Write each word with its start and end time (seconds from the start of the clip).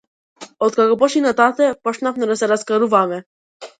Откако 0.67 0.95
почина 1.03 1.33
тате, 1.41 1.67
почнавме 1.89 2.31
да 2.33 2.37
се 2.41 2.51
раскаруваме. 2.55 3.23